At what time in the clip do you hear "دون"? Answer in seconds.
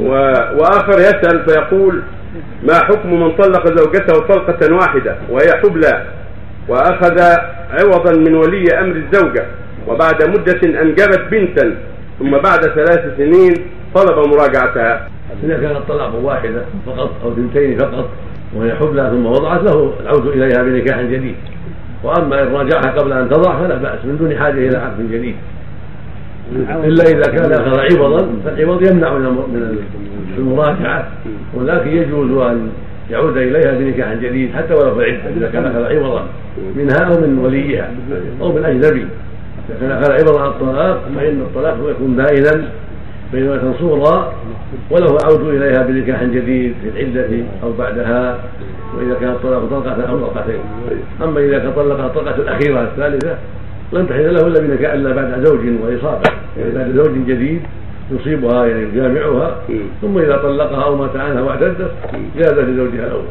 24.18-24.38